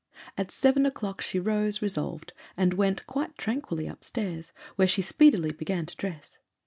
[0.35, 5.85] At seven o'clock she rose resolved, and went quite tranquilly upstairs, where she speedily began
[5.85, 6.39] to dress.